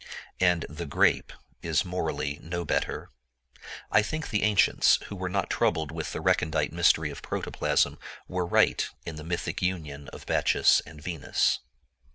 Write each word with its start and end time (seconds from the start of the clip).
And 0.39 0.65
the 0.67 0.87
grape 0.87 1.31
is 1.61 1.85
morally 1.85 2.39
no 2.41 2.65
better. 2.65 3.11
I 3.91 4.01
think 4.01 4.31
the 4.31 4.41
ancients, 4.41 4.95
who 5.09 5.15
were 5.15 5.29
not 5.29 5.51
troubled 5.51 5.91
with 5.91 6.11
the 6.11 6.21
recondite 6.21 6.73
mystery 6.73 7.11
of 7.11 7.21
protoplasm, 7.21 7.99
were 8.27 8.47
right 8.47 8.89
in 9.05 9.17
the 9.17 9.23
mythic 9.23 9.61
union 9.61 10.07
of 10.07 10.25
Bacchus 10.25 10.79
and 10.87 10.99
Venus. 10.99 11.59